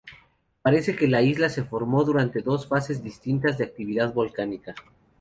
[0.63, 4.73] Parece que la isla se formó durante dos fases distintas de actividad volcánica.